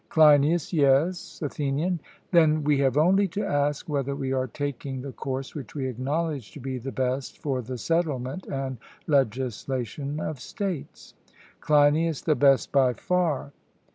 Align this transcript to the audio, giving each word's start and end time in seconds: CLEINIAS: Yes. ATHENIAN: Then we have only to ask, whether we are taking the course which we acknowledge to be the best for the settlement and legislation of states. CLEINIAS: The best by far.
CLEINIAS: 0.09 0.73
Yes. 0.73 1.43
ATHENIAN: 1.43 1.99
Then 2.31 2.63
we 2.63 2.79
have 2.79 2.97
only 2.97 3.27
to 3.27 3.43
ask, 3.45 3.87
whether 3.87 4.15
we 4.15 4.33
are 4.33 4.47
taking 4.47 4.99
the 5.03 5.11
course 5.11 5.53
which 5.53 5.75
we 5.75 5.85
acknowledge 5.85 6.51
to 6.53 6.59
be 6.59 6.79
the 6.79 6.91
best 6.91 7.37
for 7.37 7.61
the 7.61 7.77
settlement 7.77 8.47
and 8.47 8.79
legislation 9.05 10.19
of 10.19 10.39
states. 10.39 11.13
CLEINIAS: 11.59 12.23
The 12.23 12.33
best 12.33 12.71
by 12.71 12.93
far. 12.93 13.51